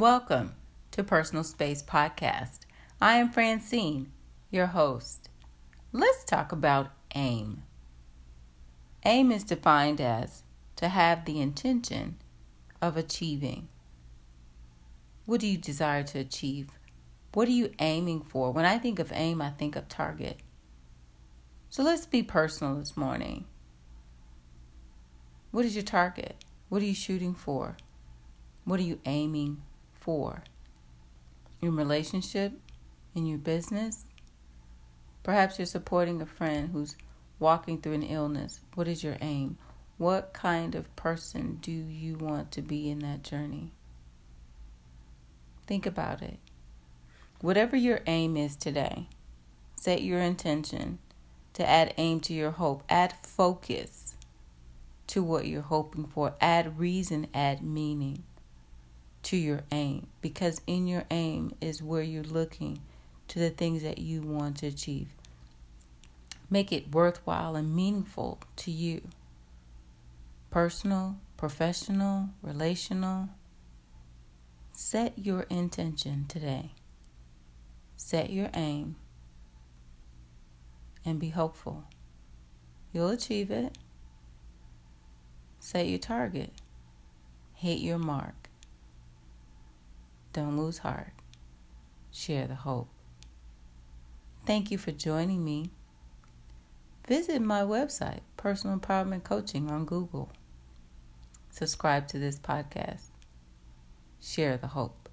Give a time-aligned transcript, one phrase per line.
[0.00, 0.54] Welcome
[0.92, 2.60] to Personal Space Podcast.
[3.02, 4.10] I am Francine,
[4.50, 5.28] your host.
[5.92, 7.64] Let's talk about aim.
[9.04, 10.42] Aim is defined as
[10.76, 12.16] to have the intention
[12.80, 13.68] of achieving.
[15.26, 16.70] What do you desire to achieve?
[17.34, 18.52] What are you aiming for?
[18.52, 20.38] When I think of aim, I think of target.
[21.68, 23.44] So let's be personal this morning.
[25.50, 26.36] What is your target?
[26.70, 27.76] What are you shooting for?
[28.64, 29.60] What are you aiming
[30.00, 30.42] for?
[31.60, 32.52] In relationship,
[33.14, 34.06] in your business?
[35.22, 36.96] Perhaps you're supporting a friend who's
[37.38, 38.60] walking through an illness.
[38.74, 39.58] What is your aim?
[39.98, 43.72] What kind of person do you want to be in that journey?
[45.66, 46.38] Think about it.
[47.40, 49.08] Whatever your aim is today,
[49.76, 50.98] set your intention
[51.54, 54.14] to add aim to your hope, add focus
[55.08, 58.24] to what you're hoping for, add reason, add meaning
[59.30, 62.80] to your aim because in your aim is where you're looking
[63.28, 65.06] to the things that you want to achieve.
[66.50, 69.02] Make it worthwhile and meaningful to you.
[70.50, 73.28] Personal, professional, relational.
[74.72, 76.72] Set your intention today.
[77.96, 78.96] Set your aim
[81.04, 81.84] and be hopeful.
[82.92, 83.78] You'll achieve it.
[85.60, 86.50] Set your target.
[87.54, 88.49] Hit your mark.
[90.32, 91.12] Don't lose heart.
[92.12, 92.88] Share the hope.
[94.46, 95.70] Thank you for joining me.
[97.06, 100.30] Visit my website, Personal Empowerment Coaching, on Google.
[101.50, 103.10] Subscribe to this podcast.
[104.20, 105.09] Share the hope.